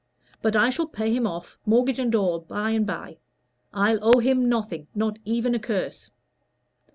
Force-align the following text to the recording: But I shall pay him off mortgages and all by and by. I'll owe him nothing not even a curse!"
But 0.41 0.55
I 0.55 0.71
shall 0.71 0.87
pay 0.87 1.13
him 1.13 1.27
off 1.27 1.59
mortgages 1.63 1.99
and 1.99 2.15
all 2.15 2.39
by 2.39 2.71
and 2.71 2.87
by. 2.87 3.19
I'll 3.71 3.99
owe 4.01 4.17
him 4.19 4.49
nothing 4.49 4.87
not 4.95 5.19
even 5.25 5.53
a 5.53 5.59
curse!" 5.59 6.09